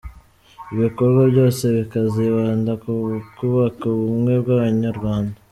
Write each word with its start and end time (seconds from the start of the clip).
Ibikorwa 0.73 1.21
byose 1.31 1.63
bikazibanda 1.75 2.71
ku 2.81 2.91
kubaka 3.37 3.83
ubumwe 3.95 4.33
bw’abanyarwanda. 4.41 5.35